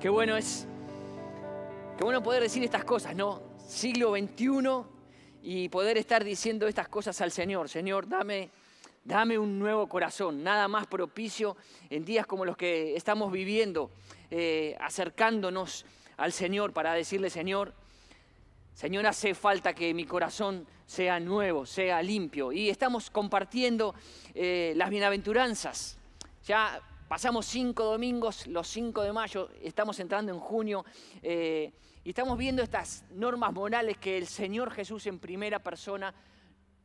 [0.00, 0.66] Qué bueno es,
[1.96, 3.40] qué bueno poder decir estas cosas, ¿no?
[3.66, 4.84] Siglo XXI
[5.42, 7.70] y poder estar diciendo estas cosas al Señor.
[7.70, 8.50] Señor, dame,
[9.04, 11.56] dame un nuevo corazón, nada más propicio
[11.88, 13.90] en días como los que estamos viviendo,
[14.30, 15.86] eh, acercándonos
[16.18, 17.72] al Señor para decirle, Señor,
[18.74, 22.52] Señor, hace falta que mi corazón sea nuevo, sea limpio.
[22.52, 23.94] Y estamos compartiendo
[24.34, 25.96] eh, las bienaventuranzas.
[26.44, 30.84] Ya Pasamos cinco domingos, los cinco de mayo, estamos entrando en junio
[31.22, 31.72] eh,
[32.02, 36.12] y estamos viendo estas normas morales que el Señor Jesús en primera persona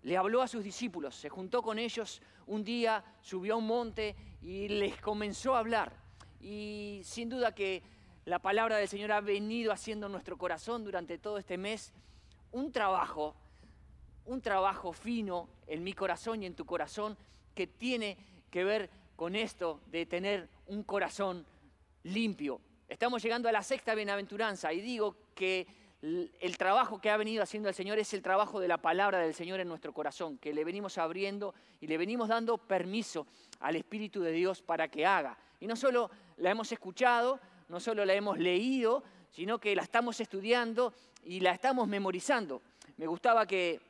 [0.03, 1.15] le habló a sus discípulos.
[1.15, 5.91] Se juntó con ellos un día, subió a un monte y les comenzó a hablar.
[6.39, 7.81] Y sin duda que
[8.25, 11.93] la palabra del Señor ha venido haciendo en nuestro corazón durante todo este mes
[12.51, 13.35] un trabajo,
[14.25, 17.17] un trabajo fino en mi corazón y en tu corazón
[17.55, 18.17] que tiene
[18.51, 21.45] que ver con esto de tener un corazón
[22.01, 22.59] limpio.
[22.87, 25.67] Estamos llegando a la sexta bienaventuranza y digo que
[26.01, 29.35] el trabajo que ha venido haciendo el Señor es el trabajo de la palabra del
[29.35, 33.27] Señor en nuestro corazón, que le venimos abriendo y le venimos dando permiso
[33.59, 35.37] al Espíritu de Dios para que haga.
[35.59, 40.19] Y no solo la hemos escuchado, no solo la hemos leído, sino que la estamos
[40.19, 42.63] estudiando y la estamos memorizando.
[42.97, 43.81] Me gustaba que,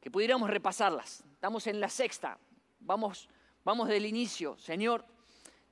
[0.00, 1.22] que pudiéramos repasarlas.
[1.34, 2.38] Estamos en la sexta,
[2.80, 3.28] vamos
[3.64, 4.58] Vamos del inicio.
[4.58, 5.06] Señor,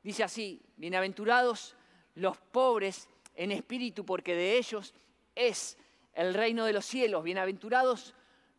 [0.03, 1.77] dice así, bienaventurados
[2.15, 4.95] los pobres en espíritu, porque de ellos
[5.35, 5.77] es
[6.15, 7.23] el reino de los cielos.
[7.23, 8.15] Bienaventurados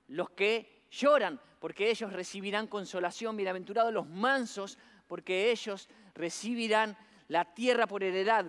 [0.07, 3.35] los que lloran, porque ellos recibirán consolación.
[3.35, 6.95] Bienaventurados los mansos, porque ellos recibirán
[7.27, 8.45] la tierra por heredad.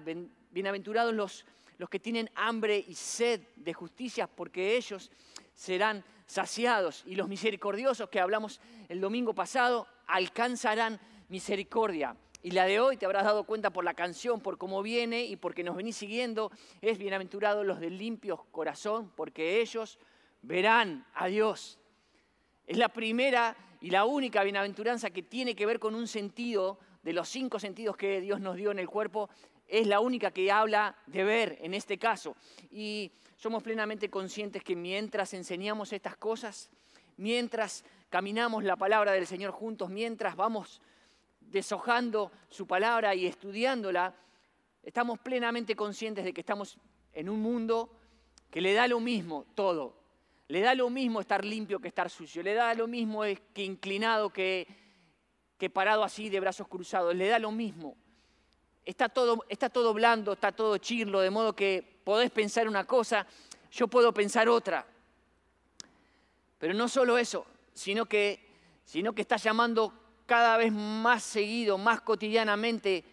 [0.51, 1.47] Bienaventurados los,
[1.79, 5.11] los que tienen hambre y sed de justicia, porque ellos
[5.55, 7.05] serán saciados.
[7.07, 12.17] Y los misericordiosos que hablamos el domingo pasado, alcanzarán misericordia.
[12.43, 15.37] Y la de hoy te habrás dado cuenta por la canción, por cómo viene y
[15.37, 16.51] porque nos venís siguiendo,
[16.83, 19.99] es bienaventurados los de limpio corazón, porque ellos
[20.43, 21.79] verán a Dios.
[22.67, 27.13] Es la primera y la única bienaventuranza que tiene que ver con un sentido de
[27.13, 29.29] los cinco sentidos que Dios nos dio en el cuerpo,
[29.67, 32.37] es la única que habla de ver en este caso.
[32.71, 36.71] Y somos plenamente conscientes que mientras enseñamos estas cosas,
[37.17, 37.85] mientras
[38.15, 40.81] caminamos la palabra del Señor juntos, mientras vamos
[41.41, 44.15] deshojando su palabra y estudiándola,
[44.85, 46.79] estamos plenamente conscientes de que estamos
[47.13, 47.91] en un mundo
[48.53, 49.97] que le da lo mismo todo.
[50.47, 52.41] Le da lo mismo estar limpio que estar sucio.
[52.45, 53.23] Le da lo mismo
[53.53, 54.69] que inclinado que,
[55.59, 57.17] que parado así de brazos cruzados.
[57.17, 57.97] Le da lo mismo.
[58.85, 63.27] Está todo, está todo blando, está todo chirlo, de modo que podés pensar una cosa,
[63.73, 64.87] yo puedo pensar otra.
[66.61, 68.41] Pero no solo eso, sino que,
[68.85, 69.93] sino que está llamando
[70.27, 73.05] cada vez más seguido, más cotidianamente,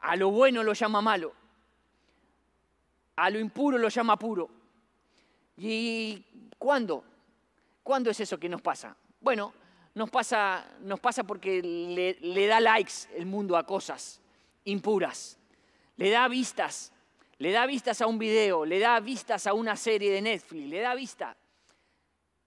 [0.00, 1.32] a lo bueno lo llama malo,
[3.16, 4.50] a lo impuro lo llama puro.
[5.56, 6.24] ¿Y
[6.58, 7.04] cuándo?
[7.82, 8.96] ¿Cuándo es eso que nos pasa?
[9.20, 9.52] Bueno,
[9.94, 14.20] nos pasa, nos pasa porque le, le da likes el mundo a cosas
[14.64, 15.38] impuras,
[15.96, 16.92] le da vistas,
[17.38, 20.80] le da vistas a un video, le da vistas a una serie de Netflix, le
[20.80, 21.36] da vista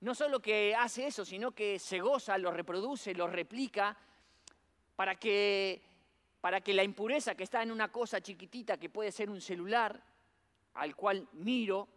[0.02, 3.96] no solo que hace eso, sino que se goza, lo reproduce, lo replica,
[4.96, 5.82] para que,
[6.42, 10.04] para que la impureza que está en una cosa chiquitita que puede ser un celular,
[10.74, 11.88] al cual miro,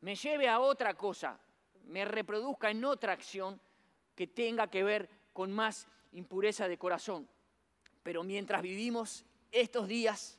[0.00, 1.38] me lleve a otra cosa,
[1.86, 3.60] me reproduzca en otra acción
[4.16, 7.28] que tenga que ver con más impureza de corazón.
[8.02, 10.38] Pero mientras vivimos estos días,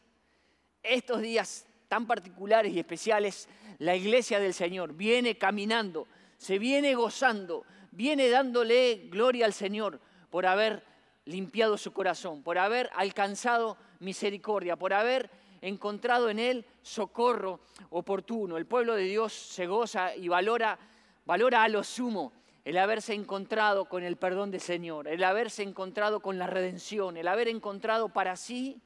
[0.83, 6.07] estos días tan particulares y especiales, la iglesia del Señor viene caminando,
[6.37, 9.99] se viene gozando, viene dándole gloria al Señor
[10.29, 10.85] por haber
[11.25, 17.59] limpiado su corazón, por haber alcanzado misericordia, por haber encontrado en Él socorro
[17.89, 18.55] oportuno.
[18.55, 20.79] El pueblo de Dios se goza y valora,
[21.25, 22.31] valora a lo sumo
[22.63, 27.27] el haberse encontrado con el perdón del Señor, el haberse encontrado con la redención, el
[27.27, 28.81] haber encontrado para sí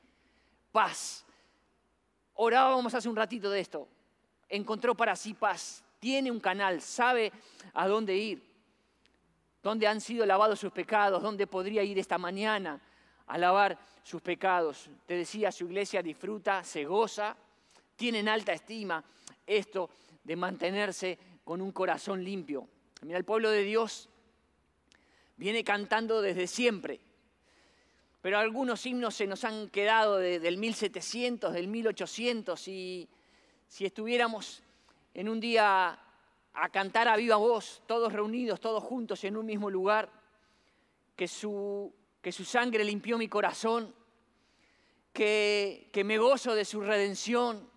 [0.72, 1.25] paz
[2.36, 3.88] Orábamos hace un ratito de esto.
[4.50, 5.84] Encontró para sí paz.
[6.00, 7.32] Tiene un canal, sabe
[7.74, 8.44] a dónde ir,
[9.64, 12.80] dónde han sido lavados sus pecados, dónde podría ir esta mañana
[13.28, 14.90] a lavar sus pecados.
[15.06, 17.36] Te decía, su iglesia disfruta, se goza,
[17.96, 19.04] tiene en alta estima
[19.48, 19.90] esto
[20.24, 22.68] de mantenerse con un corazón limpio.
[23.02, 24.10] Mira, el pueblo de Dios
[25.38, 27.00] viene cantando desde siempre
[28.26, 33.08] pero algunos himnos se nos han quedado del 1700, del 1800, y
[33.68, 34.64] si estuviéramos
[35.14, 36.00] en un día
[36.52, 40.10] a cantar a viva voz, todos reunidos, todos juntos en un mismo lugar,
[41.16, 43.94] que su, que su sangre limpió mi corazón,
[45.14, 47.70] que, que me gozo de su redención.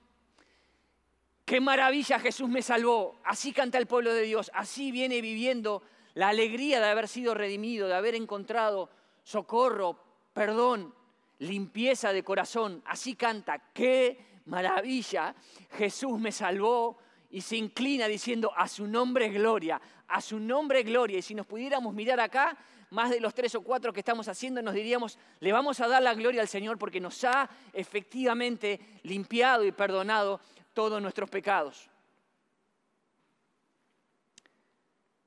[1.45, 3.21] Qué maravilla Jesús me salvó.
[3.23, 4.51] Así canta el pueblo de Dios.
[4.55, 5.83] Así viene viviendo
[6.15, 8.89] la alegría de haber sido redimido, de haber encontrado
[9.25, 10.08] socorro,
[10.39, 10.95] perdón,
[11.41, 12.81] limpieza de corazón.
[12.87, 13.59] Así canta.
[13.75, 15.35] Qué maravilla.
[15.73, 16.97] Jesús me salvó
[17.29, 21.19] y se inclina diciendo a su nombre gloria, a su nombre gloria.
[21.19, 22.57] Y si nos pudiéramos mirar acá,
[22.91, 26.05] más de los tres o cuatro que estamos haciendo, nos diríamos, le vamos a dar
[26.05, 30.41] la gloria al Señor porque nos ha efectivamente limpiado y perdonado
[30.73, 31.91] todos nuestros pecados.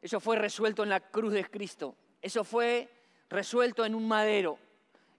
[0.02, 1.98] Eso fue resuelto en la cruz de Cristo.
[2.22, 2.90] Eso fue
[3.28, 4.58] resuelto en un madero.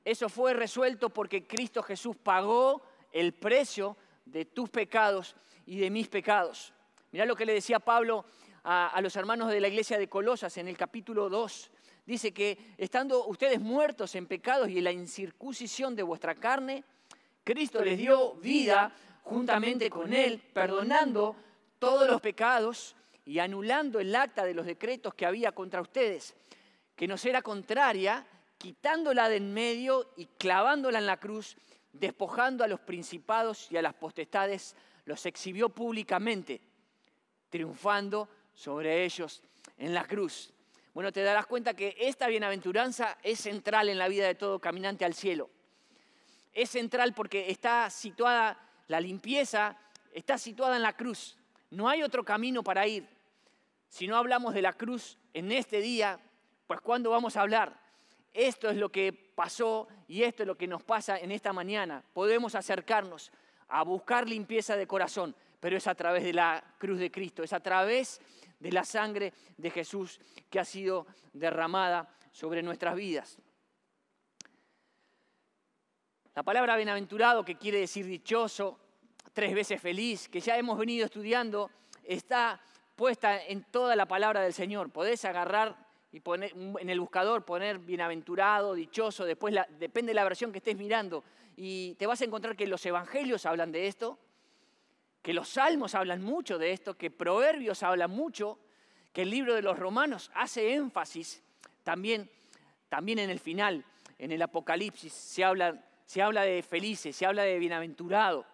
[0.04, 2.82] Eso fue resuelto porque Cristo Jesús pagó
[3.12, 6.72] el precio de tus pecados y de mis pecados.
[7.12, 8.24] Mirá lo que le decía Pablo
[8.64, 11.70] a, los hermanos de la iglesia de Colosas en el capítulo 2.
[12.06, 16.84] Dice que estando ustedes muertos en pecados y en la incircuncisión de vuestra carne,
[17.44, 21.36] Cristo les dio vida juntamente con Él, perdonando
[21.78, 26.34] todos los pecados y anulando el acta de los decretos que había contra ustedes,
[26.96, 28.26] que nos era contraria,
[28.62, 31.56] quitándola de en medio y clavándola en la cruz,
[31.92, 36.60] despojando a los principados y a las potestades, los exhibió públicamente,
[37.50, 39.42] triunfando sobre ellos
[39.78, 40.54] en la cruz.
[40.94, 45.04] Bueno, te darás cuenta que esta bienaventuranza es central en la vida de todo caminante
[45.04, 45.50] al cielo.
[46.52, 48.56] Es central porque está situada,
[48.86, 49.76] la limpieza
[50.12, 51.36] está situada en la cruz.
[51.70, 53.08] No hay otro camino para ir.
[53.88, 56.20] Si no hablamos de la cruz en este día,
[56.68, 57.81] pues ¿cuándo vamos a hablar?
[58.32, 62.02] Esto es lo que pasó y esto es lo que nos pasa en esta mañana.
[62.12, 63.30] Podemos acercarnos
[63.68, 67.52] a buscar limpieza de corazón, pero es a través de la cruz de Cristo, es
[67.52, 68.20] a través
[68.58, 73.38] de la sangre de Jesús que ha sido derramada sobre nuestras vidas.
[76.34, 78.78] La palabra bienaventurado, que quiere decir dichoso,
[79.34, 81.70] tres veces feliz, que ya hemos venido estudiando,
[82.04, 82.60] está
[82.96, 84.90] puesta en toda la palabra del Señor.
[84.90, 85.76] Podés agarrar
[86.12, 90.76] y poner en el buscador poner bienaventurado, dichoso, después depende de la versión que estés
[90.76, 91.24] mirando.
[91.56, 94.18] Y te vas a encontrar que los evangelios hablan de esto,
[95.22, 98.58] que los salmos hablan mucho de esto, que proverbios hablan mucho,
[99.12, 101.42] que el libro de los romanos hace énfasis
[101.82, 102.30] también,
[102.90, 103.84] también en el final,
[104.18, 108.44] en el Apocalipsis, se habla, se habla de felices, se habla de bienaventurado.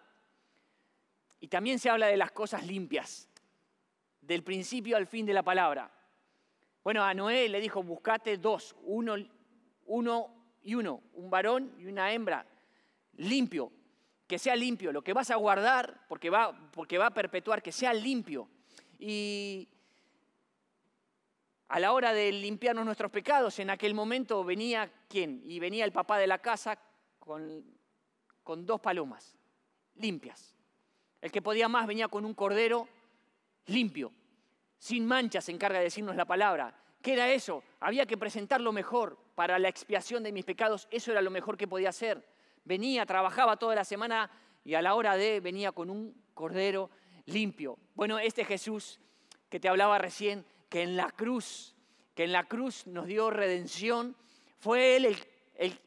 [1.41, 3.27] Y también se habla de las cosas limpias,
[4.21, 5.91] del principio al fin de la palabra.
[6.83, 9.15] Bueno, a Noé le dijo, buscate dos, uno,
[9.85, 12.45] uno y uno, un varón y una hembra,
[13.17, 13.71] limpio,
[14.27, 17.71] que sea limpio, lo que vas a guardar, porque va, porque va a perpetuar, que
[17.71, 18.47] sea limpio.
[18.97, 19.67] Y
[21.67, 25.41] a la hora de limpiarnos nuestros pecados, en aquel momento venía quién?
[25.45, 26.79] Y venía el papá de la casa
[27.19, 27.63] con,
[28.43, 29.37] con dos palomas
[29.95, 30.55] limpias.
[31.21, 32.87] El que podía más venía con un cordero
[33.65, 34.13] limpio
[34.79, 36.73] sin manchas, se encarga de decirnos la palabra.
[37.01, 37.63] ¿Qué era eso?
[37.81, 40.87] Había que presentarlo mejor para la expiación de mis pecados.
[40.89, 42.25] Eso era lo mejor que podía hacer.
[42.63, 44.31] Venía, trabajaba toda la semana
[44.63, 46.89] y a la hora de venía con un cordero
[47.25, 47.77] limpio.
[47.93, 48.99] Bueno, este Jesús
[49.49, 51.75] que te hablaba recién, que en la cruz,
[52.15, 54.15] que en la cruz nos dio redención,
[54.57, 55.17] fue Él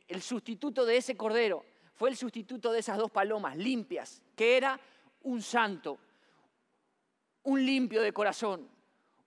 [0.08, 4.78] el sustituto de ese cordero, fue el sustituto de esas dos palomas limpias, que era
[5.22, 5.98] un santo,
[7.44, 8.68] un limpio de corazón,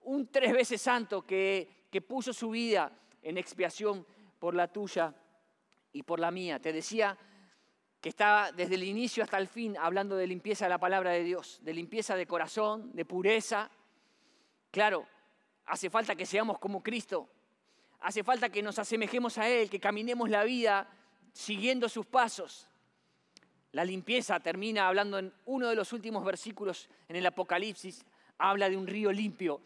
[0.06, 1.74] un tres veces santo que,
[2.06, 4.04] puso su vida en expiación
[4.38, 5.14] por la tuya
[5.94, 6.58] y por la mía.
[6.58, 7.16] Te decía
[8.02, 11.24] que estaba desde el inicio hasta el fin hablando de limpieza de la palabra de
[11.24, 13.70] Dios, de limpieza de corazón, de pureza.
[14.70, 15.06] Claro,
[15.64, 17.30] hace falta que seamos como Cristo,
[18.00, 20.86] hace falta que nos asemejemos a Él, que caminemos la vida
[21.32, 22.68] siguiendo sus pasos.
[23.72, 28.04] La limpieza termina hablando en uno de los últimos versículos en el Apocalipsis,
[28.36, 29.62] habla de un río limpio.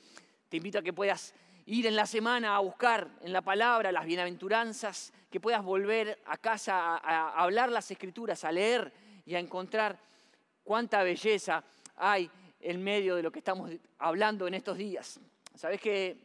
[0.50, 1.32] Te invito a que puedas
[1.66, 6.36] ir en la semana a buscar en la palabra las bienaventuranzas, que puedas volver a
[6.38, 8.92] casa a, hablar las escrituras, a leer
[9.24, 9.96] y a encontrar
[10.64, 11.62] cuánta belleza
[11.94, 12.28] hay
[12.58, 15.20] en medio de lo que estamos hablando en estos días.
[15.54, 16.18] Sabes que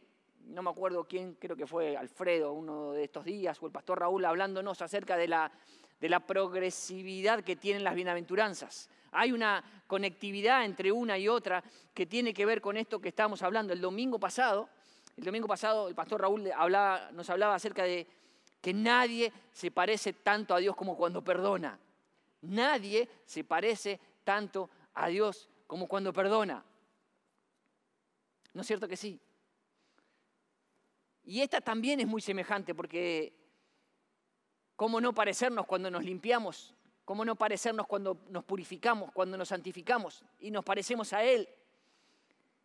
[0.46, 4.00] no me acuerdo quién, creo que fue Alfredo uno de estos días, o el pastor
[4.00, 5.52] Raúl hablándonos acerca de la,
[6.00, 8.90] de la progresividad que tienen las bienaventuranzas.
[9.12, 11.62] Hay una conectividad entre una y otra
[11.94, 13.72] que tiene que ver con esto que estamos hablando.
[13.72, 14.68] El domingo pasado,
[15.16, 16.44] el domingo pasado el pastor Raúl
[17.12, 18.06] nos hablaba acerca de
[18.60, 21.78] que nadie se parece tanto a Dios como cuando perdona.
[22.42, 26.64] Nadie se parece tanto a Dios como cuando perdona.
[28.52, 29.20] ¿No es cierto que sí?
[31.24, 33.32] Y esta también es muy semejante porque
[34.76, 36.74] ¿cómo no parecernos cuando nos limpiamos
[37.06, 41.48] ¿Cómo no parecernos cuando nos purificamos, cuando nos santificamos y nos parecemos a Él?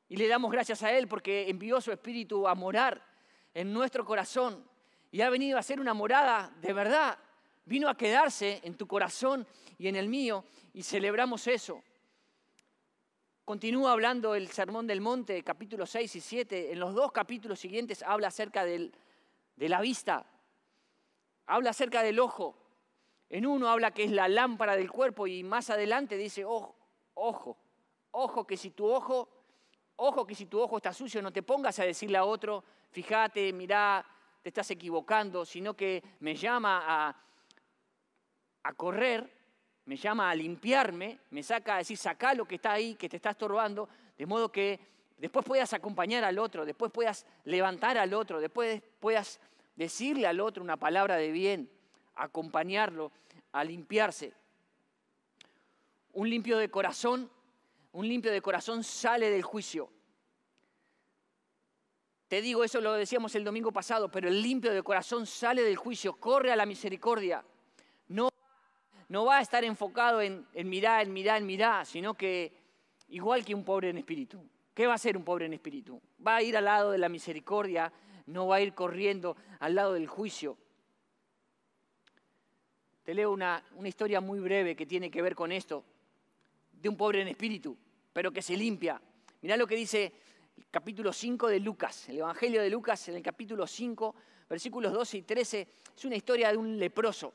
[0.10, 3.06] Y le damos gracias a Él porque envió su Espíritu a morar
[3.54, 4.66] en nuestro corazón
[5.12, 7.20] y ha venido a ser una morada de verdad.
[7.66, 9.46] Vino a quedarse en tu corazón
[9.78, 10.44] y en el mío
[10.74, 11.84] y celebramos eso.
[13.46, 16.72] Continúa hablando el Sermón del Monte, capítulos 6 y 7.
[16.72, 18.92] En los dos capítulos siguientes habla acerca de
[19.58, 20.26] la vista,
[21.46, 22.58] habla acerca del ojo.
[23.32, 26.76] En uno habla que es la lámpara del cuerpo y más adelante dice, ojo,
[27.16, 27.58] ojo,
[28.12, 29.42] ojo que si tu ojo
[30.04, 33.54] Ojo que si tu ojo está sucio no te pongas a decirle a otro, fíjate,
[33.54, 34.04] mirá,
[34.42, 37.16] te estás equivocando, sino que me llama a,
[38.64, 39.32] a correr,
[39.86, 43.18] me llama a limpiarme, me saca a decir, saca lo que está ahí, que te
[43.18, 44.80] está estorbando, de modo que
[45.18, 49.40] después puedas acompañar al otro, después puedas levantar al otro, después puedas
[49.76, 51.70] decirle al otro una palabra de bien,
[52.16, 53.12] acompañarlo
[53.52, 54.34] a limpiarse.
[56.14, 57.30] Un limpio de corazón
[57.94, 59.90] un limpio de corazón sale del juicio.
[62.28, 65.76] Te digo, eso lo decíamos el domingo pasado, pero el limpio de corazón sale del
[65.76, 67.44] juicio, corre a la misericordia.
[68.08, 68.30] No,
[69.10, 72.54] no va a estar enfocado en, mirar, en mirar, en mirar, sino que
[73.10, 74.42] igual que un pobre en espíritu.
[74.74, 76.02] ¿Qué va a hacer un pobre en espíritu?
[76.26, 77.92] Va a ir al lado de la misericordia,
[78.28, 80.58] no va a ir corriendo al lado del juicio.
[83.14, 85.84] Leo una, una historia muy breve que tiene que ver con esto
[86.72, 87.78] de un pobre en espíritu,
[88.12, 89.02] pero que se limpia.
[89.42, 90.14] Mirá lo que dice
[90.58, 94.16] el capítulo 5 de Lucas, el Evangelio de Lucas en el capítulo 5,
[94.50, 97.34] versículos 12 y 13, es una historia de un leproso.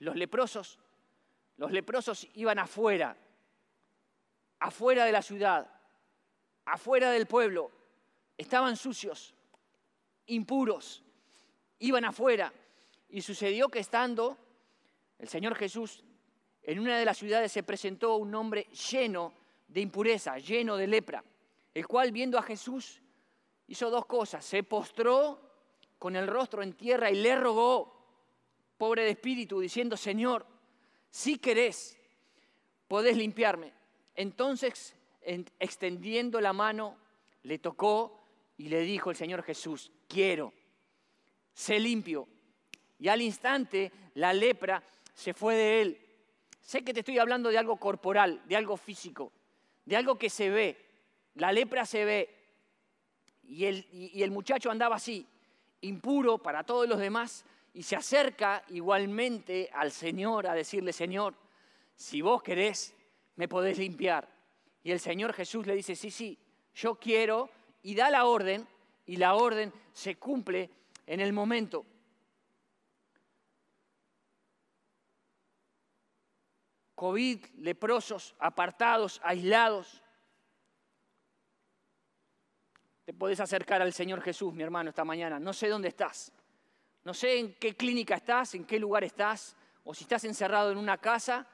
[0.00, 0.78] Los leprosos,
[1.56, 3.16] los leprosos iban afuera,
[4.58, 5.70] afuera de la ciudad,
[6.64, 7.70] afuera del pueblo,
[8.36, 9.34] estaban sucios,
[10.26, 11.02] impuros,
[11.78, 12.52] iban afuera.
[13.12, 14.36] Y sucedió que estando
[15.18, 16.02] el Señor Jesús
[16.62, 19.34] en una de las ciudades se presentó un hombre lleno
[19.68, 21.22] de impureza, lleno de lepra,
[21.74, 23.02] el cual viendo a Jesús
[23.66, 24.44] hizo dos cosas.
[24.44, 25.40] Se postró
[25.98, 28.02] con el rostro en tierra y le rogó,
[28.78, 30.46] pobre de espíritu, diciendo, Señor,
[31.10, 31.98] si querés,
[32.88, 33.74] podés limpiarme.
[34.14, 36.96] Entonces, extendiendo la mano,
[37.42, 38.24] le tocó
[38.56, 40.52] y le dijo el Señor Jesús, quiero,
[41.52, 42.26] sé limpio.
[43.02, 44.82] Y al instante la lepra
[45.12, 46.02] se fue de él
[46.62, 49.32] Sé que te estoy hablando de algo corporal, de algo físico,
[49.84, 50.76] de algo que se ve.
[51.34, 52.30] La lepra se ve.
[53.42, 55.26] Y el, muchacho andaba así,
[55.80, 57.44] impuro para todos los demás,
[57.74, 61.34] y se acerca igualmente al Señor a decirle, Señor,
[61.96, 62.94] si vos querés,
[63.36, 64.28] me podés limpiar.
[64.84, 66.38] Y el Señor Jesús le dice, sí, sí,
[66.74, 67.50] yo quiero,
[67.82, 68.66] y da la orden,
[69.04, 70.70] y la orden se cumple
[71.06, 71.84] en el momento.
[77.02, 80.00] COVID, leprosos, apartados, aislados.
[83.04, 85.40] Te podés acercar al Señor Jesús, mi hermano, esta mañana.
[85.40, 86.30] No sé dónde estás.
[87.02, 90.78] No sé en qué clínica estás, en qué lugar estás, o si estás encerrado en
[90.78, 91.48] una casa,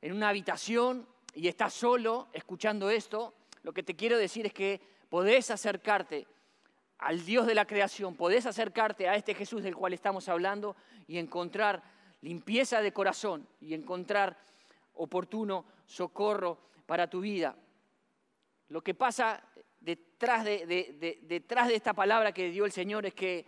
[0.00, 3.34] en una habitación y estás solo escuchando esto.
[3.64, 6.28] Lo que te quiero decir es que podés acercarte
[6.98, 10.76] al Dios de la creación, podés acercarte a este Jesús del cual estamos hablando
[11.08, 11.82] y encontrar
[12.20, 14.53] limpieza de corazón y encontrar
[14.94, 17.56] oportuno socorro para tu vida.
[18.68, 19.42] Lo que pasa
[19.80, 23.46] detrás de, detrás de esta palabra que dio el Señor es que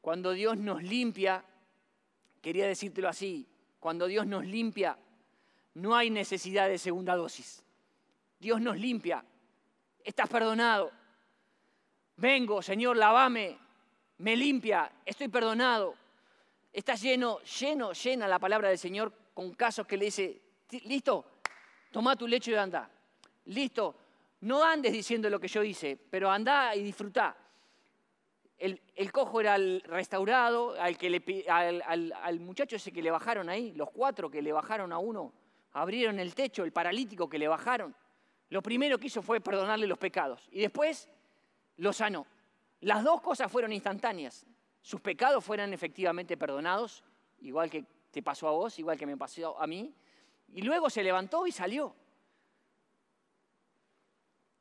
[0.00, 1.44] cuando Dios nos limpia,
[2.42, 3.48] quería decírtelo así,
[3.80, 4.98] cuando Dios nos limpia,
[5.74, 7.62] no hay necesidad de segunda dosis.
[8.38, 9.24] Dios nos limpia,
[10.04, 10.92] estás perdonado.
[12.16, 13.58] Vengo, Señor, lavame,
[14.18, 15.94] me limpia, estoy perdonado.
[16.72, 20.42] Estás lleno, lleno, llena la palabra del Señor con casos que le dice,
[20.80, 21.24] listo,
[21.90, 22.90] toma tu lecho y anda.
[23.46, 23.94] Listo,
[24.40, 27.36] no andes diciendo lo que yo hice, pero anda y disfruta.
[28.58, 33.72] El, cojo era el restaurado, al, que le, al, muchacho ese que le bajaron ahí,
[33.72, 35.32] los cuatro que le bajaron a uno,
[35.72, 37.94] abrieron el techo, el paralítico que le bajaron.
[38.48, 41.08] Lo primero que hizo fue perdonarle los pecados y después
[41.76, 42.26] lo sanó.
[42.80, 44.46] Las dos cosas fueron instantáneas.
[44.80, 47.02] Sus pecados fueron efectivamente perdonados,
[47.40, 49.94] igual que te pasó a vos, igual que me pasó a mí,
[50.52, 51.94] y luego se levantó y salió.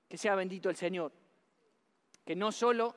[0.08, 1.12] Que sea bendito el Señor.
[2.24, 2.96] Que no solo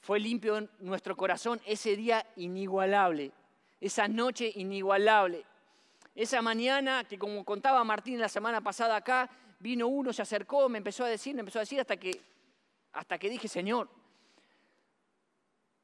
[0.00, 3.32] fue limpio nuestro corazón ese día inigualable,
[3.80, 5.44] esa noche inigualable,
[6.14, 9.28] esa mañana que como contaba Martín la semana pasada acá,
[9.60, 12.20] vino uno, se acercó, me empezó a decir, me empezó a decir hasta que,
[12.92, 13.88] hasta que dije, Señor,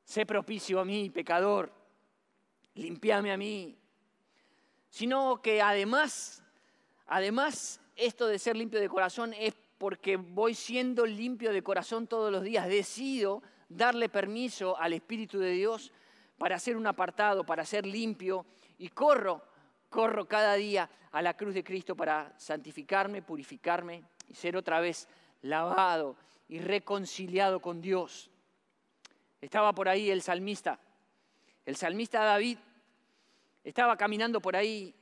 [0.04, 1.73] sé propicio a mí, pecador.
[2.75, 3.76] limpiame a mí,
[4.94, 6.40] sino que además,
[7.08, 12.30] además esto de ser limpio de corazón es porque voy siendo limpio de corazón todos
[12.30, 12.68] los días.
[12.68, 15.90] Decido darle permiso al Espíritu de Dios
[16.38, 18.46] para ser un apartado, para ser limpio
[18.78, 19.42] y corro,
[19.90, 25.08] corro cada día a la cruz de Cristo para santificarme, purificarme y ser otra vez
[25.42, 26.14] lavado
[26.46, 28.30] y reconciliado con Dios.
[29.40, 30.78] Estaba por ahí el salmista,
[31.66, 32.58] el salmista David
[33.64, 34.94] estaba caminando por ahí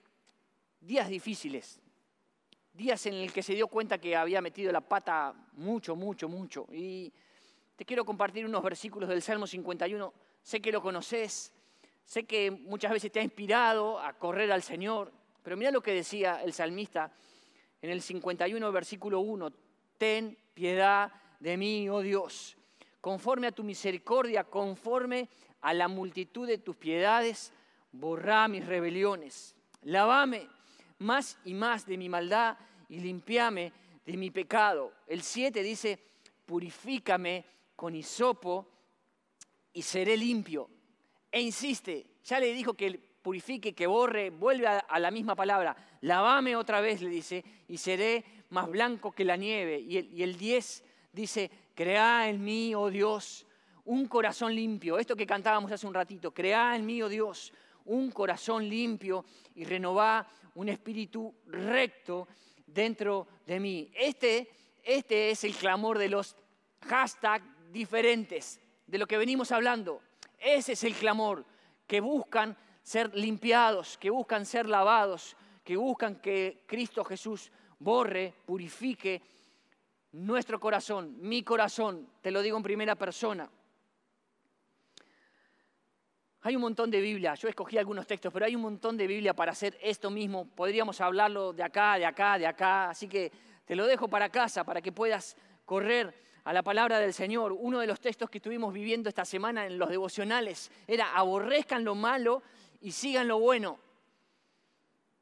[0.80, 1.80] días difíciles,
[2.72, 6.66] días en el que se dio cuenta que había metido la pata mucho, mucho, mucho.
[6.72, 7.12] Y
[7.76, 10.12] te quiero compartir unos versículos del Salmo 51.
[10.42, 11.52] Sé que lo conoces,
[12.04, 15.92] sé que muchas veces te ha inspirado a correr al Señor, pero mira lo que
[15.92, 17.12] decía el salmista
[17.80, 19.52] en el 51, versículo 1.
[19.98, 22.56] Ten piedad de mí, oh Dios,
[23.00, 25.28] conforme a tu misericordia, conforme
[25.60, 27.52] a la multitud de tus piedades,
[27.92, 29.54] borrá mis rebeliones.
[29.82, 30.48] Lavame
[30.98, 32.56] más y más de mi maldad
[32.88, 33.72] y limpiame
[34.04, 34.92] de mi pecado.
[35.06, 35.98] El 7 dice,
[36.46, 37.44] purifícame
[37.76, 38.66] con hisopo
[39.72, 40.68] y seré limpio.
[41.30, 45.76] E insiste, ya le dijo que purifique, que borre, vuelve a, la misma palabra.
[46.02, 49.78] Lavame otra vez, le dice, y seré más blanco que la nieve.
[49.78, 53.46] Y el, y el 10 dice, crea en mí, oh Dios,
[53.84, 54.98] un corazón limpio.
[54.98, 57.52] Esto que cantábamos hace un ratito, crea en mí, oh Dios,
[57.86, 59.24] un corazón limpio
[59.54, 62.28] y renová un espíritu recto
[62.66, 63.90] dentro de mí.
[63.94, 64.50] Este,
[64.82, 66.36] este es el clamor de los
[66.82, 70.02] hashtags diferentes, de lo que venimos hablando.
[70.38, 71.44] Ese es el clamor,
[71.86, 79.22] que buscan ser limpiados, que buscan ser lavados, que buscan que Cristo Jesús borre, purifique
[80.12, 83.50] nuestro corazón, mi corazón, te lo digo en primera persona.
[86.44, 89.32] Hay un montón de Biblia, yo escogí algunos textos, pero hay un montón de Biblia
[89.32, 90.44] para hacer esto mismo.
[90.44, 93.30] Podríamos hablarlo de acá, de acá, de acá, así que
[93.64, 97.52] te lo dejo para casa, para que puedas correr a la palabra del Señor.
[97.52, 101.94] Uno de los textos que estuvimos viviendo esta semana en los devocionales era aborrezcan lo
[101.94, 102.42] malo
[102.80, 103.78] y sigan lo bueno.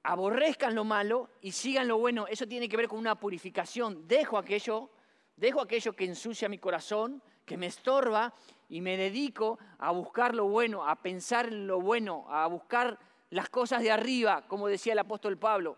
[0.02, 2.28] Aborrezcan lo malo y sigan lo bueno.
[2.28, 4.08] Eso tiene que ver con una purificación.
[4.08, 4.88] Dejo aquello,
[5.36, 8.32] dejo aquello que ensucia mi corazón, que me estorba
[8.68, 12.96] y me dedico a buscar lo bueno, a pensar en lo bueno, a buscar
[13.30, 15.76] las cosas de arriba, como decía el apóstol Pablo.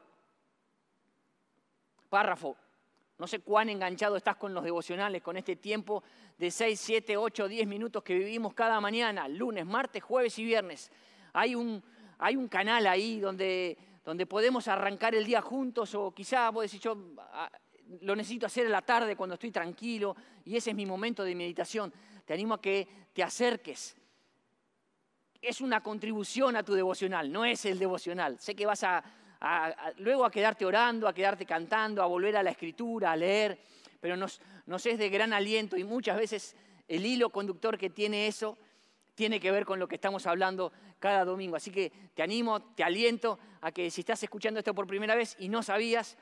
[2.11, 2.59] Párrafo.
[3.17, 6.03] No sé cuán enganchado estás con los devocionales, con este tiempo
[6.37, 10.93] de 6, 7, 8, 10 minutos que vivimos cada mañana, lunes, martes, jueves y viernes.
[11.33, 11.83] Hay un,
[12.19, 16.83] hay un canal ahí donde, donde podemos arrancar el día juntos o quizá vos decís,
[16.83, 16.99] yo
[17.33, 17.51] ah,
[18.01, 21.35] lo necesito hacer en la tarde cuando estoy tranquilo y ese es mi momento de
[21.35, 21.93] meditación
[22.25, 23.97] te animo a que te acerques.
[25.41, 28.39] Es una contribución a tu devocional, no es el devocional.
[28.39, 29.03] Sé que vas a,
[29.99, 33.59] luego a quedarte orando, a quedarte cantando, a volver a la escritura, a leer,
[34.01, 38.29] pero nos, nos es de gran aliento y muchas veces el hilo conductor que tiene
[38.29, 38.57] eso
[39.15, 41.57] tiene que ver con lo que estamos hablando cada domingo.
[41.57, 45.37] Así que te animo, te aliento a que si estás escuchando esto por primera vez
[45.39, 46.17] y no sabías,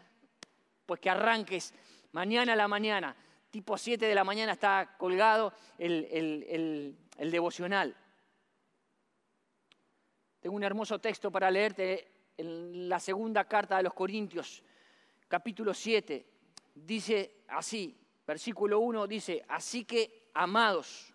[0.91, 1.73] pues que arranques
[2.11, 3.15] mañana a la mañana
[3.49, 7.97] tipo 7 de la mañana está colgado el, devocional.
[10.41, 14.65] Tengo un hermoso texto para leerte en la segunda carta de los Corintios,
[15.29, 16.27] capítulo 7.
[16.75, 21.15] Dice así, versículo 1 dice, así que, amados,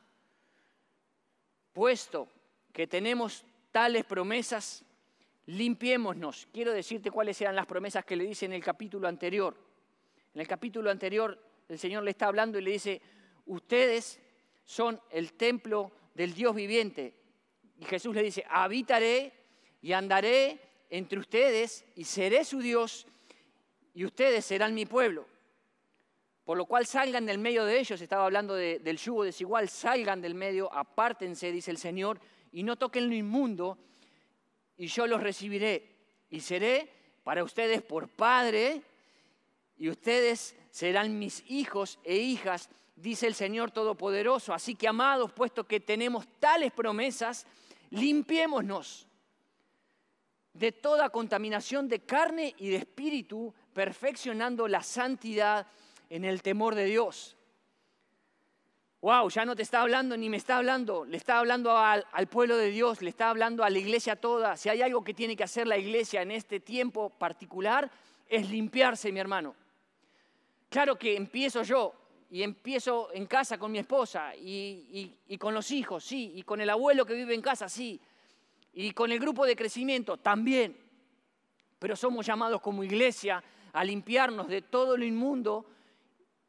[1.73, 2.29] puesto
[2.71, 4.85] que tenemos tales promesas,
[5.47, 6.47] limpiémonos.
[6.51, 9.55] Quiero decirte cuáles eran las promesas que le dice en el capítulo anterior.
[10.33, 13.01] En el capítulo anterior el Señor le está hablando y le dice,
[13.45, 14.19] ustedes
[14.63, 17.13] son el templo del Dios viviente.
[17.79, 19.33] Y Jesús le dice, habitaré
[19.81, 23.07] y andaré entre ustedes y seré su Dios
[23.93, 25.27] y ustedes serán mi pueblo.
[26.43, 30.35] Por lo cual salgan del medio de ellos, estaba hablando del yugo desigual, salgan del
[30.35, 32.19] medio, apártense, dice el Señor,
[32.51, 33.79] y no toquen lo inmundo,
[34.77, 35.95] y yo los recibiré,
[36.29, 36.89] y seré
[37.23, 38.81] para ustedes por Padre,
[39.77, 44.53] y ustedes serán mis hijos e hijas, dice el Señor Todopoderoso.
[44.53, 47.45] Así que, amados, puesto que tenemos tales promesas,
[47.89, 49.07] limpiémonos
[50.53, 55.67] de toda contaminación de carne y de espíritu, perfeccionando la santidad
[56.09, 57.34] en el temor de Dios.
[59.05, 62.57] Wow, ya no te está hablando ni me está hablando, le está hablando al, pueblo
[62.57, 64.57] de Dios, le está hablando a la iglesia toda.
[64.57, 67.91] Si hay algo que tiene que hacer la iglesia en este tiempo particular,
[68.27, 69.53] es limpiarse, mi hermano.
[70.69, 71.93] Claro que empiezo yo
[72.31, 76.71] y empiezo en casa con mi esposa y, con los hijos, sí, y con el
[76.71, 78.01] abuelo que vive en casa, sí.
[78.73, 80.75] Y con el grupo de crecimiento también.
[81.77, 85.63] Pero somos llamados como iglesia a limpiarnos de todo lo inmundo,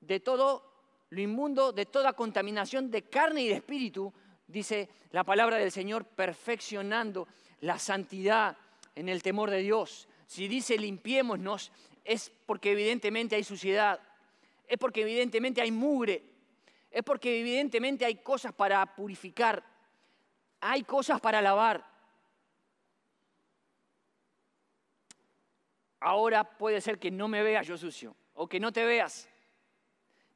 [0.01, 0.76] de todo
[1.11, 4.13] lo inmundo, de toda contaminación de carne y de espíritu,
[4.47, 7.29] dice la palabra del Señor, perfeccionando
[7.61, 8.57] la santidad
[8.95, 10.09] en el temor de Dios.
[10.27, 11.71] Si dice limpiémonos,
[12.05, 14.01] es porque evidentemente hay suciedad,
[14.67, 16.25] es porque evidentemente hay mugre,
[16.91, 19.65] es porque evidentemente hay cosas para purificar,
[20.61, 21.85] hay cosas para lavar.
[26.01, 29.29] Ahora puede ser que no me veas yo sucio o que no te veas.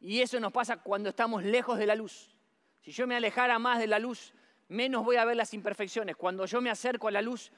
[0.00, 2.34] Y eso nos pasa cuando estamos lejos de la luz.
[2.80, 4.32] Si yo me alejara más de la luz,
[4.68, 6.16] menos voy a ver las imperfecciones.
[6.16, 7.52] Cuando yo me acerco a la luz,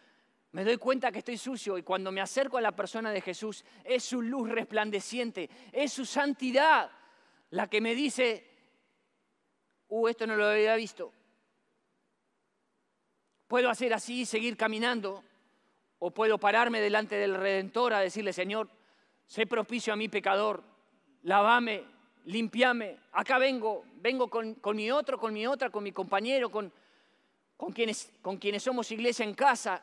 [0.51, 3.65] me doy cuenta que estoy sucio y cuando me acerco a la persona de Jesús,
[3.85, 6.91] es su luz resplandeciente, es su santidad
[7.51, 8.51] la que me dice,
[9.89, 11.13] uh, esto no lo había visto.
[13.47, 15.23] Puedo hacer así y seguir caminando,
[15.99, 18.69] o puedo pararme delante del Redentor a decirle, Señor,
[19.27, 20.65] sé propicio a mi pecador,
[21.23, 21.85] lavame,
[22.25, 26.73] limpiame, acá vengo, vengo con, mi otro, con mi otra, con mi compañero, con,
[27.75, 29.83] quienes, con quienes somos iglesia en casa,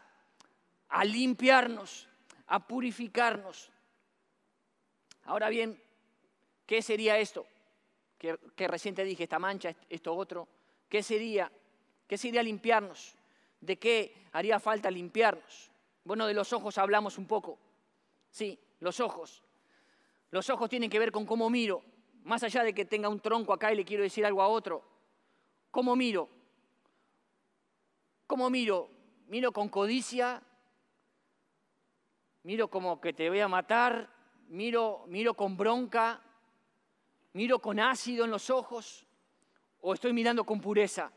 [0.89, 2.07] a limpiarnos,
[2.47, 3.71] a purificarnos.
[5.23, 5.81] Ahora bien,
[6.65, 7.45] ¿qué sería esto?
[8.17, 10.47] Que, que recién dije, esta mancha, esto otro.
[10.87, 11.51] ¿Qué sería?
[12.07, 13.15] ¿Qué sería limpiarnos?
[13.61, 15.69] ¿De qué haría falta limpiarnos?
[16.03, 17.59] Bueno, de los ojos hablamos un poco.
[18.31, 19.43] Sí, los ojos.
[20.31, 21.83] Los ojos tienen que ver con cómo miro,
[22.23, 24.83] más allá de que tenga un tronco acá y le quiero decir algo a otro,
[25.71, 26.29] ¿cómo miro?
[28.27, 28.89] ¿Cómo miro?
[29.27, 30.41] ¿Miro con codicia?
[32.43, 34.09] ¿Miro como que te voy a matar?
[34.47, 36.21] ¿Miro, miro con bronca?
[37.33, 39.05] ¿Miro con ácido en los ojos?
[39.81, 41.11] ¿O estoy mirando con pureza?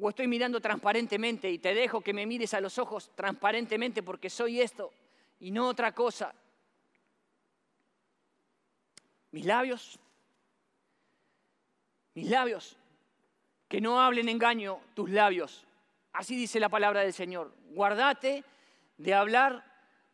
[0.00, 4.28] ¿O estoy mirando transparentemente y te dejo que me mires a los ojos transparentemente porque
[4.28, 4.92] soy esto
[5.40, 6.34] y no otra cosa?
[9.30, 9.98] Mis labios,
[12.14, 12.76] mis labios,
[13.68, 15.66] que no hablen engaño tus labios.
[16.12, 17.52] Así dice la palabra del Señor.
[17.70, 18.44] Guardate
[18.96, 19.64] de hablar,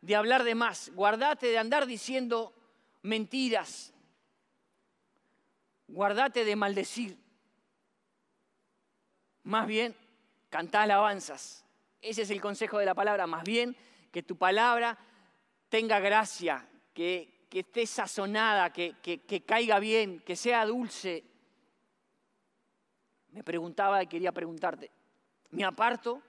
[0.01, 0.91] de hablar de más.
[0.93, 2.53] Guardate de andar diciendo
[3.03, 3.93] mentiras.
[5.87, 7.17] Guardate de maldecir.
[9.43, 9.95] Más bien,
[10.49, 11.65] canta alabanzas.
[12.01, 13.27] Ese es el consejo de la palabra.
[13.27, 13.77] Más bien,
[14.11, 14.97] que tu palabra
[15.69, 21.23] tenga gracia, que, que esté sazonada, que, caiga bien, que sea dulce.
[23.29, 24.89] Me preguntaba y quería preguntarte,
[25.51, 26.19] ¿me aparto?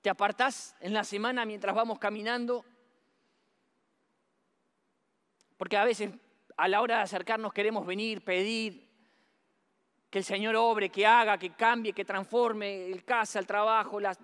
[0.00, 2.64] ¿Te apartás en la semana mientras vamos caminando?
[5.58, 6.12] Porque a veces
[6.56, 8.88] a la hora de acercarnos queremos venir, pedir,
[10.08, 14.18] que el Señor obre, que haga, que cambie, que transforme el casa, el trabajo, las,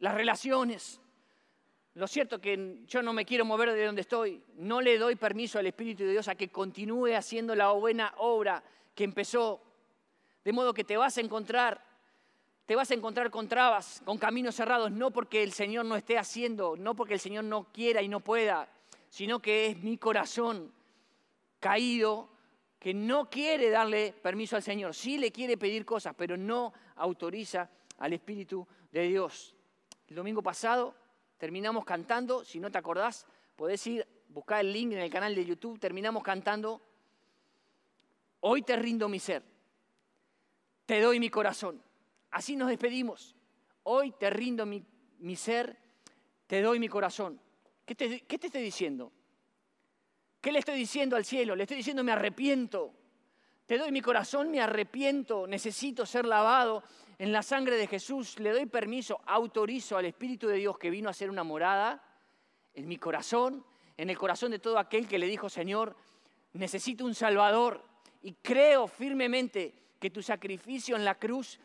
[0.00, 1.00] las relaciones.
[1.98, 4.40] Lo cierto es que yo no me quiero mover de donde estoy.
[4.54, 8.62] No le doy permiso al Espíritu de Dios a que continúe haciendo la buena obra
[8.94, 9.60] que empezó.
[10.44, 11.84] De modo que te vas a encontrar,
[12.66, 16.18] te vas a encontrar con trabas, con caminos cerrados, no porque el Señor no esté
[16.18, 18.68] haciendo, no porque el Señor no quiera y no pueda,
[19.08, 20.72] sino que es mi corazón
[21.58, 22.28] caído
[22.78, 24.94] que no quiere darle permiso al Señor.
[24.94, 29.56] Sí le quiere pedir cosas, pero no autoriza al Espíritu de Dios.
[30.06, 30.94] El domingo pasado
[31.38, 35.44] terminamos cantando, si no te acordás, podés ir, buscar el link en el canal de
[35.44, 36.82] YouTube, terminamos cantando,
[38.40, 39.42] hoy te rindo mi ser,
[40.84, 41.82] te doy mi corazón.
[42.30, 43.34] Así nos despedimos,
[43.84, 44.84] hoy te rindo mi,
[45.36, 45.78] ser,
[46.46, 47.40] te doy mi corazón.
[47.86, 49.10] ¿Qué te, ¿Qué te estoy diciendo?
[50.40, 51.56] ¿Qué le estoy diciendo al cielo?
[51.56, 52.92] Le estoy diciendo me arrepiento.
[53.66, 56.82] Te doy mi corazón, me arrepiento, necesito ser lavado
[57.18, 58.38] en la sangre de Jesús.
[58.38, 62.02] Le doy permiso, autorizo al Espíritu de Dios que vino a ser una morada
[62.74, 63.64] en mi corazón,
[63.96, 65.96] en el corazón de todo aquel que le dijo, Señor,
[66.52, 67.84] necesito un Salvador.
[68.22, 71.58] Y creo firmemente que tu sacrificio en la cruz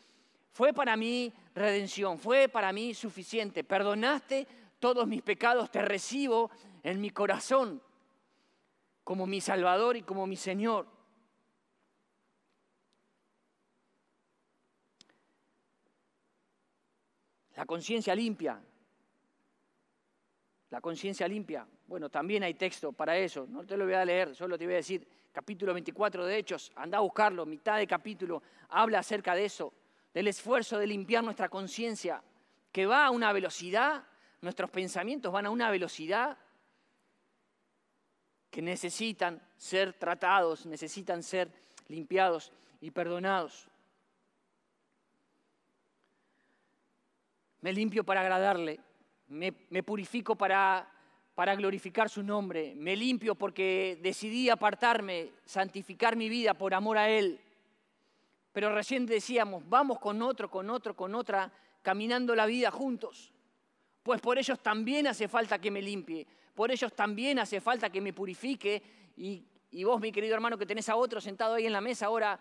[0.50, 3.64] fue para mí redención, fue para mí suficiente.
[3.64, 4.46] Perdonaste
[4.80, 6.50] todos mis pecados, te recibo
[6.82, 7.80] en mi corazón
[9.04, 10.86] como mi Salvador y como mi Señor.
[17.56, 18.60] La conciencia limpia.
[20.70, 21.66] La conciencia limpia.
[21.86, 23.46] Bueno, también hay texto para eso.
[23.48, 26.72] No te lo voy a leer, solo te voy a decir, capítulo 24 de Hechos,
[26.76, 29.72] anda a buscarlo, mitad de capítulo, habla acerca de eso,
[30.12, 32.22] del esfuerzo de limpiar nuestra conciencia,
[32.72, 34.04] que va a una velocidad,
[34.40, 36.38] nuestros pensamientos van a una velocidad
[38.50, 41.50] que necesitan ser tratados, necesitan ser
[41.88, 43.68] limpiados y perdonados.
[47.64, 48.78] Me limpio para agradarle,
[49.28, 50.86] me, purifico para,
[51.34, 57.08] para glorificar su nombre, me limpio porque decidí apartarme, santificar mi vida por amor a
[57.08, 57.40] Él.
[58.52, 61.50] Pero recién decíamos, vamos con otro, con otro, con otra,
[61.80, 63.32] caminando la vida juntos.
[64.02, 68.02] Pues por ellos también hace falta que me limpie, por ellos también hace falta que
[68.02, 68.82] me purifique.
[69.16, 72.04] Y, y vos, mi querido hermano, que tenés a otro sentado ahí en la mesa
[72.04, 72.38] ahora,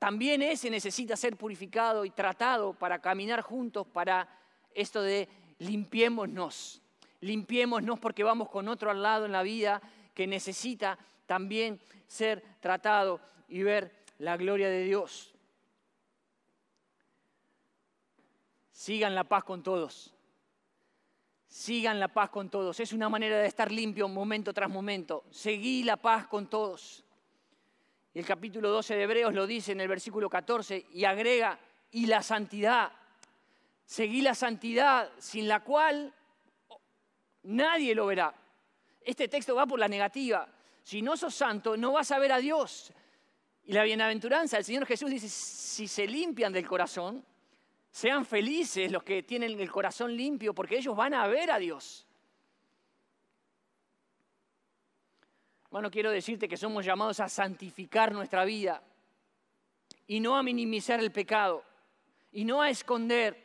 [0.00, 4.28] también ese necesita ser purificado y tratado para caminar juntos, para
[4.74, 6.82] esto de limpiémonos.
[7.20, 9.80] Limpiémonos porque vamos con otro al lado en la vida
[10.14, 15.34] que necesita también ser tratado y ver la gloria de Dios.
[18.70, 20.12] Sigan la paz con todos.
[21.46, 22.78] Sigan la paz con todos.
[22.80, 25.24] Es una manera de estar limpio momento tras momento.
[25.30, 27.04] Seguí la paz con todos.
[28.12, 31.58] Y el capítulo 12 de Hebreos lo dice en el versículo 14 y agrega,
[31.90, 32.92] y la santidad.
[33.84, 36.12] Seguí la santidad sin la cual
[37.42, 38.34] nadie lo verá.
[39.00, 40.48] Este texto va por la negativa.
[40.82, 42.92] Si no sos santo, no vas a ver a Dios.
[43.64, 47.24] Y la bienaventuranza, el Señor Jesús dice, si se limpian del corazón,
[47.90, 52.06] sean felices los que tienen el corazón limpio, porque ellos van a ver a Dios.
[55.70, 58.82] Bueno, quiero decirte que somos llamados a santificar nuestra vida
[60.06, 61.64] y no a minimizar el pecado
[62.32, 63.42] y no a esconder.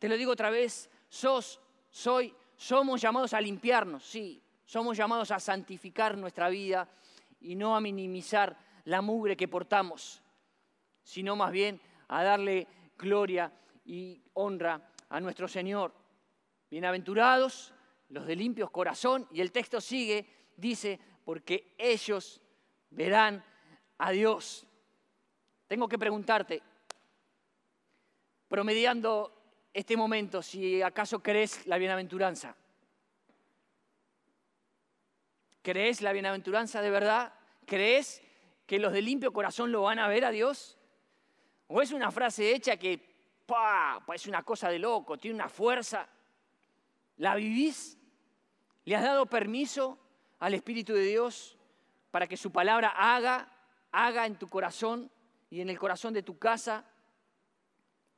[0.00, 1.60] Te lo digo otra vez, sos,
[1.90, 6.88] soy, somos llamados a limpiarnos, sí, somos llamados a santificar nuestra vida
[7.38, 10.22] y no a minimizar la mugre que portamos,
[11.02, 13.52] sino más bien a darle gloria
[13.84, 15.92] y honra a nuestro Señor.
[16.70, 17.74] Bienaventurados
[18.08, 22.40] los de limpios corazón, y el texto sigue, dice, porque ellos
[22.88, 23.44] verán
[23.98, 24.66] a Dios.
[25.66, 26.62] Tengo que preguntarte,
[28.48, 29.39] promediando
[29.72, 32.56] este momento, si acaso crees la bienaventuranza.
[35.62, 37.34] ¿Crees la bienaventuranza de verdad?
[37.66, 38.22] ¿Crees
[38.66, 40.78] que los de limpio corazón lo van a ver a Dios?
[41.68, 43.08] ¿O es una frase hecha que.
[44.06, 46.08] Pues es una cosa de loco, tiene una fuerza.
[47.16, 47.98] ¿La vivís?
[48.84, 49.98] ¿Le has dado permiso
[50.38, 51.58] al Espíritu de Dios
[52.12, 53.52] para que su palabra haga,
[53.90, 55.10] haga en tu corazón
[55.50, 56.84] y en el corazón de tu casa?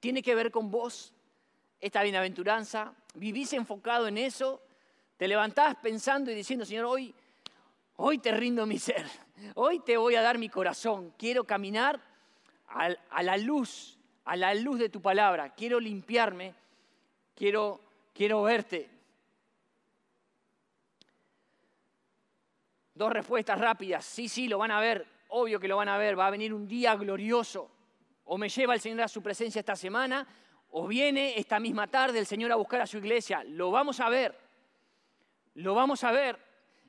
[0.00, 1.14] ¿Tiene que ver con vos
[1.82, 2.94] esta bienaventuranza?
[3.12, 4.62] ¿Vivís enfocado en eso?
[5.18, 7.14] ¿Te levantás pensando y diciendo, Señor, hoy,
[7.96, 9.06] hoy te rindo mi ser,
[9.54, 12.00] hoy te voy a dar mi corazón, quiero caminar
[12.68, 16.54] a la luz a la luz de tu palabra, quiero limpiarme,
[17.34, 17.80] quiero,
[18.14, 18.88] quiero verte.
[22.94, 26.18] Dos respuestas rápidas, sí, sí, lo van a ver, obvio que lo van a ver,
[26.18, 27.70] va a venir un día glorioso.
[28.26, 30.26] O me lleva el Señor a su presencia esta semana,
[30.72, 33.44] o viene esta misma tarde el Señor a buscar a su iglesia.
[33.44, 34.36] Lo vamos a ver,
[35.54, 36.38] lo vamos a ver.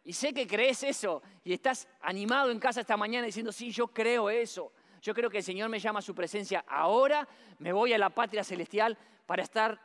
[0.05, 3.87] Y sé que crees eso y estás animado en casa esta mañana diciendo, sí, yo
[3.87, 4.71] creo eso.
[5.01, 7.27] Yo creo que el Señor me llama a su presencia ahora,
[7.59, 9.79] me voy a la patria celestial para estar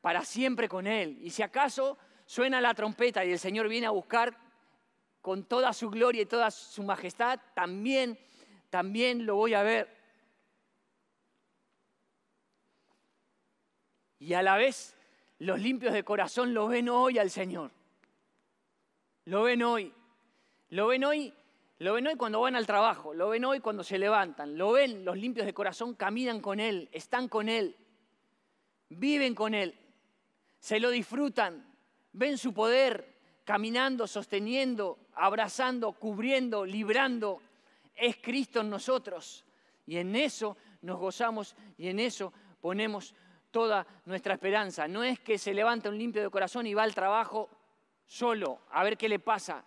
[0.00, 1.18] para siempre con Él.
[1.22, 4.36] Y si acaso suena la trompeta y el Señor viene a buscar
[5.20, 8.18] con toda su gloria y toda su majestad, también,
[8.68, 10.03] también lo voy a ver.
[14.18, 14.96] Y a la vez,
[15.38, 17.70] los limpios de corazón lo ven hoy al Señor.
[19.24, 19.92] Lo ven hoy.
[20.70, 21.34] Lo ven hoy
[21.78, 25.04] lo ven hoy cuando van al trabajo, lo ven hoy cuando se levantan, lo ven
[25.04, 27.76] los limpios de corazón, caminan con Él, están con Él,
[28.88, 29.78] viven con Él,
[30.60, 31.66] se lo disfrutan,
[32.12, 37.42] ven su poder caminando, sosteniendo, abrazando, cubriendo, librando.
[37.94, 39.44] Es Cristo en nosotros
[39.84, 43.14] y en eso nos gozamos y en eso ponemos
[43.54, 44.88] toda nuestra esperanza.
[44.88, 47.48] No es que se levanta un limpio de corazón y va al trabajo
[48.04, 49.64] solo a ver qué le pasa.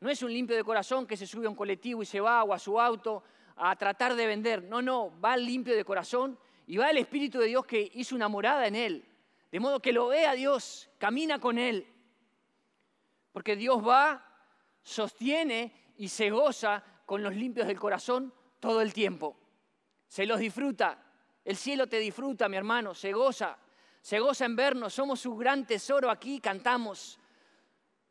[0.00, 2.42] No es un limpio de corazón que se sube a un colectivo y se va
[2.42, 3.22] o a su auto
[3.54, 4.64] a tratar de vender.
[4.64, 8.26] No, no, va limpio de corazón y va el Espíritu de Dios que hizo una
[8.26, 9.08] morada en él.
[9.52, 11.86] De modo que lo ve a Dios, camina con él.
[13.30, 14.26] Porque Dios va,
[14.82, 19.36] sostiene y se goza con los limpios del corazón todo el tiempo.
[20.08, 21.09] Se los disfruta.
[21.50, 23.58] El cielo te disfruta, mi hermano, se goza.
[24.00, 27.18] Se goza en vernos, somos su gran tesoro aquí, cantamos.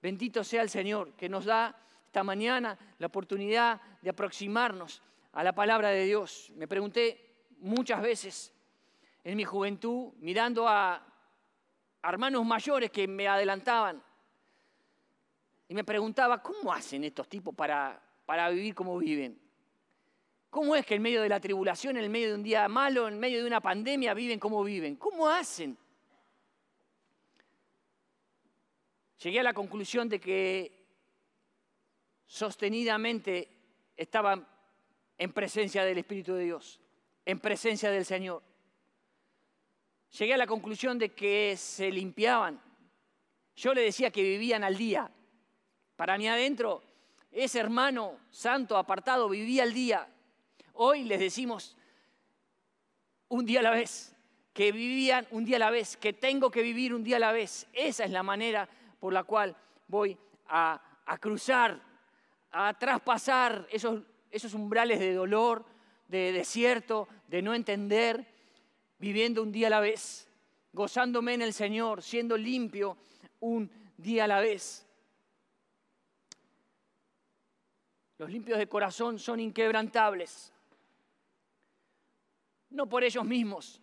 [0.01, 1.73] Bendito sea el Señor que nos da
[2.05, 6.51] esta mañana la oportunidad de aproximarnos a la palabra de Dios.
[6.57, 8.53] Me pregunté muchas veces
[9.23, 11.01] en mi juventud, mirando a
[12.03, 14.03] hermanos mayores que me adelantaban,
[15.69, 19.39] y me preguntaba, ¿cómo hacen estos tipos para, para vivir como viven?
[20.49, 23.19] ¿Cómo es que en medio de la tribulación, en medio de un día malo, en
[23.19, 24.95] medio de una pandemia, viven como viven?
[24.95, 25.77] ¿Cómo hacen?
[29.21, 30.87] Llegué a la conclusión de que
[32.25, 33.49] sostenidamente
[33.95, 34.47] estaban
[35.17, 36.79] en presencia del Espíritu de Dios,
[37.25, 38.41] en presencia del Señor.
[40.17, 42.59] Llegué a la conclusión de que se limpiaban.
[43.55, 45.11] Yo le decía que vivían al día.
[45.95, 46.81] Para mí adentro,
[47.31, 50.07] ese hermano santo, apartado, vivía al día.
[50.81, 51.75] Hoy les decimos
[53.27, 54.15] un día a la vez,
[54.53, 57.33] que vivían un día a la vez, que tengo que vivir un día a la
[57.33, 57.67] vez.
[57.73, 59.57] Esa es la manera por la cual
[59.89, 60.81] voy a,
[61.19, 61.81] cruzar
[62.51, 65.65] a traspasar esos, esos umbrales de dolor,
[66.07, 68.25] de desierto, de no entender,
[68.99, 70.29] viviendo un día a la vez,
[70.71, 72.95] gozándome en el Señor, siendo limpio
[73.41, 74.87] un día a la vez.
[78.17, 80.53] Los limpios de corazón son inquebrantables,
[82.69, 83.81] no por ellos mismos,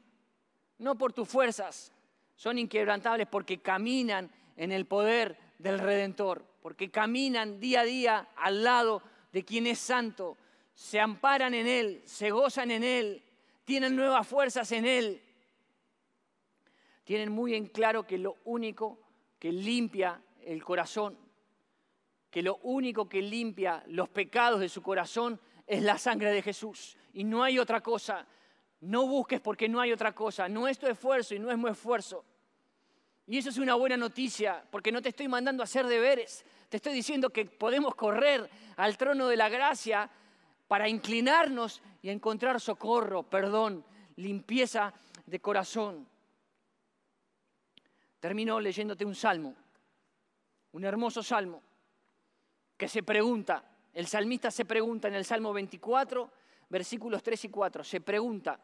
[0.78, 1.92] no por tus fuerzas,
[2.34, 8.64] son inquebrantables porque caminan en el poder del Redentor porque caminan día a día al
[8.64, 10.36] lado de quien es santo,
[10.74, 13.22] se amparan en Él, se gozan en Él,
[13.64, 15.22] tienen nuevas fuerzas en Él.
[17.04, 18.98] Tienen muy en claro que lo único
[19.38, 21.16] que limpia el corazón,
[22.32, 26.96] que lo único que limpia los pecados de su corazón es la sangre de Jesús.
[27.12, 28.26] Y no hay otra cosa.
[28.80, 30.48] No busques porque no hay otra cosa.
[30.48, 32.24] No es tu esfuerzo y no es mi esfuerzo.
[33.26, 36.76] Y eso es una buena noticia, porque no te estoy mandando a hacer deberes, te
[36.76, 40.08] estoy diciendo que podemos correr al trono de la gracia
[40.68, 43.84] para inclinarnos y encontrar socorro, perdón,
[44.14, 44.94] limpieza
[45.26, 46.06] de corazón.
[48.20, 49.56] Termino leyéndote un salmo,
[50.72, 51.62] un hermoso salmo,
[52.76, 56.30] que se pregunta, el salmista se pregunta en el Salmo 24,
[56.68, 58.60] versículos 3 y 4, se pregunta,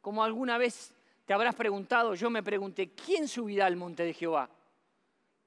[0.00, 4.48] como alguna vez te habrás preguntado, yo me pregunté, ¿quién subirá al monte de Jehová?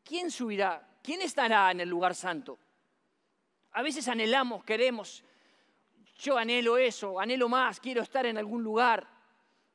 [0.04, 0.86] ¿Quién subirá?
[1.02, 2.60] ¿Quién estará en el lugar santo?
[3.72, 5.24] A veces anhelamos, queremos,
[6.20, 9.08] yo anhelo eso, anhelo más, quiero estar en algún lugar.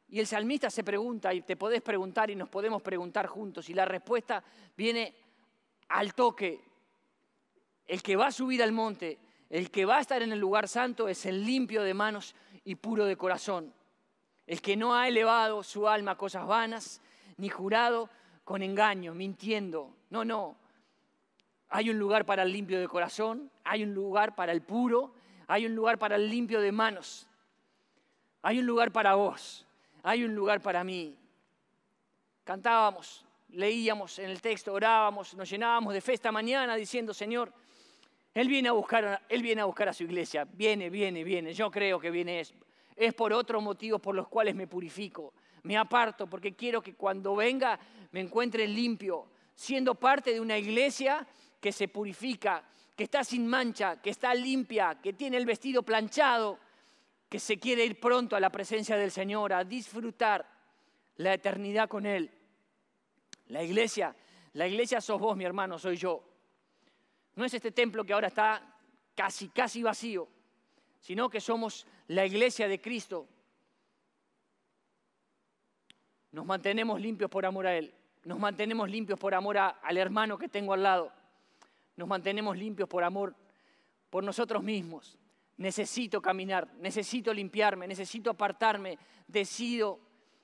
[0.08, 3.74] Y el salmista se pregunta, y te podés preguntar y nos podemos preguntar juntos, y
[3.74, 4.44] la respuesta
[4.76, 5.14] viene
[5.88, 6.60] al toque.
[7.86, 9.18] El que va a subir al monte,
[9.50, 12.74] el que va a estar en el lugar santo es el limpio de manos y
[12.76, 13.72] puro de corazón.
[14.46, 17.00] El que no ha elevado su alma a cosas vanas,
[17.36, 18.10] ni jurado
[18.44, 19.94] con engaño, mintiendo.
[20.10, 20.56] No, no.
[21.70, 25.14] Hay un lugar para el limpio de corazón, hay un lugar para el puro,
[25.46, 27.26] hay un lugar para el limpio de manos.
[28.42, 29.66] Hay un lugar para vos,
[30.02, 31.16] hay un lugar para mí.
[32.44, 37.52] Cantábamos, leíamos en el texto, orábamos, nos llenábamos de fe esta mañana diciendo, Señor,
[38.34, 41.54] Él viene a buscar, a su iglesia, viene, viene, viene.
[41.54, 42.52] Yo creo que viene es,
[42.96, 47.36] es por otros motivos por los cuales me purifico, me aparto, porque quiero que cuando
[47.36, 47.78] venga
[48.10, 51.24] me encuentre limpio, siendo parte de una iglesia
[51.60, 52.64] que se purifica,
[52.96, 56.58] que está sin mancha, que está limpia, que tiene el vestido planchado,
[57.28, 60.44] que se quiere ir pronto a la presencia del Señor, a disfrutar
[61.16, 62.30] la eternidad con Él.
[63.48, 64.14] La iglesia,
[64.54, 66.33] la iglesia sos vos, mi hermano, soy yo.
[67.36, 68.62] No es este templo que ahora está
[69.14, 70.28] casi, casi vacío,
[71.00, 73.26] sino que somos la iglesia de Cristo.
[76.32, 77.94] Nos mantenemos limpios por amor a Él,
[78.24, 81.12] nos mantenemos limpios por amor al hermano que tengo al lado
[81.96, 83.34] nos mantenemos limpios por amor,
[84.10, 85.16] por nosotros mismos.
[85.56, 88.98] Necesito caminar, necesito limpiarme, necesito apartarme.
[89.28, 90.00] Decido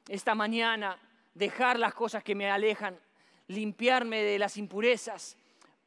[0.08, 0.98] esta mañana
[1.34, 2.98] dejar las cosas que me alejan,
[3.48, 5.36] limpiarme de las impurezas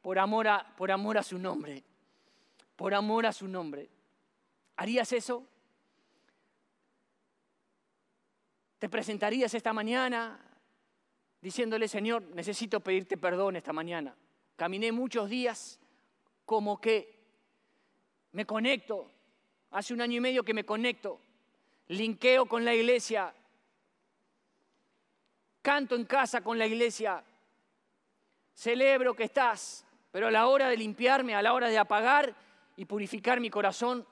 [0.04, 1.82] por amor a, por amor a su nombre.
[2.76, 3.88] Por amor a su nombre.
[4.76, 5.48] ¿Harías eso?
[8.78, 10.38] ¿Te presentarías esta mañana
[11.40, 14.14] diciéndole, Señor, necesito pedirte perdón esta mañana?
[14.56, 15.80] Caminé muchos días
[16.44, 17.18] como que
[18.32, 19.10] me conecto.
[19.70, 21.18] Hace un año y medio que me conecto.
[21.88, 23.32] Linkeo con la iglesia.
[25.62, 27.24] Canto en casa con la iglesia.
[28.52, 29.86] Celebro que estás.
[30.14, 32.36] Pero a la hora de limpiarme, a la hora de apagar
[32.76, 34.06] y purificar mi corazón,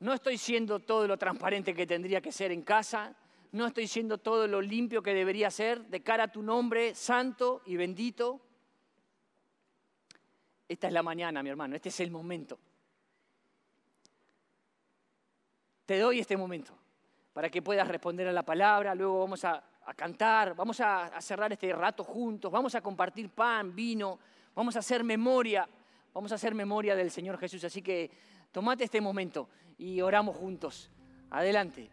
[0.00, 3.14] no estoy siendo todo lo transparente que tendría que ser en casa.
[3.52, 7.62] No estoy siendo todo lo limpio que debería ser de cara a tu nombre santo
[7.64, 8.40] y bendito.
[10.66, 12.58] Esta es la mañana, mi hermano, este es el momento.
[15.84, 16.76] Te doy este momento
[17.32, 19.62] para que puedas responder a la palabra, luego vamos a,
[19.94, 24.18] cantar, vamos a, a cerrar este rato juntos, vamos a compartir pan, vino,
[24.56, 25.68] vamos a hacer memoria,
[26.12, 27.62] vamos a hacer memoria del Señor Jesús.
[27.62, 28.10] Así que
[28.50, 29.48] tomate este momento
[29.78, 30.90] y oramos juntos.
[31.30, 31.90] Adelante.